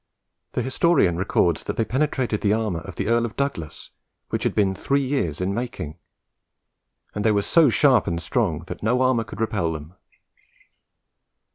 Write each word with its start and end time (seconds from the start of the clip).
The 0.53 0.63
historian 0.63 1.15
records 1.17 1.65
that 1.65 1.77
they 1.77 1.85
penetrated 1.85 2.41
the 2.41 2.53
armour 2.53 2.79
of 2.81 2.95
the 2.95 3.05
Earl 3.07 3.23
of 3.23 3.35
Douglas, 3.35 3.91
which 4.29 4.41
had 4.45 4.55
been 4.55 4.73
three 4.73 5.01
years 5.03 5.39
in 5.39 5.53
making; 5.53 5.99
and 7.13 7.23
they 7.23 7.31
were 7.31 7.43
"so 7.43 7.69
sharp 7.69 8.07
and 8.07 8.19
strong 8.19 8.63
that 8.65 8.81
no 8.81 9.03
armour 9.03 9.23
could 9.23 9.39
repel 9.39 9.73
them." 9.73 9.93